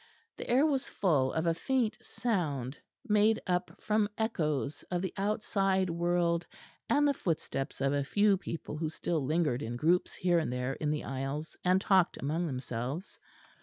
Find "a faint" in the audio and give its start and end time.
1.45-1.95